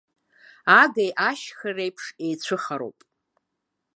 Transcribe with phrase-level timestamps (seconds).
[0.79, 2.99] Агеи ашьхеи реиԥш еицәыхароуп.